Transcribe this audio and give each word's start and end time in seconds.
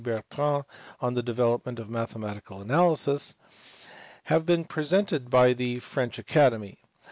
Bertrand 0.03 0.63
on 0.99 1.13
the 1.13 1.21
development 1.21 1.77
of 1.77 1.87
mathematical 1.87 2.59
analysis) 2.59 3.35
have 4.23 4.47
been 4.47 4.65
presented 4.65 5.29
to 5.31 5.53
the 5.53 5.77
French 5.79 6.17
Academy. 6.17 6.79